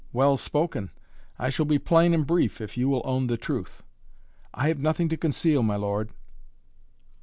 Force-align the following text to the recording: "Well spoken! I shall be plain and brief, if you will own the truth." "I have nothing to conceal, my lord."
"Well 0.11 0.35
spoken! 0.35 0.89
I 1.37 1.51
shall 1.51 1.67
be 1.67 1.77
plain 1.77 2.11
and 2.15 2.25
brief, 2.25 2.59
if 2.59 2.75
you 2.75 2.89
will 2.89 3.03
own 3.05 3.27
the 3.27 3.37
truth." 3.37 3.83
"I 4.51 4.67
have 4.69 4.79
nothing 4.79 5.09
to 5.09 5.15
conceal, 5.15 5.61
my 5.61 5.75
lord." 5.75 6.09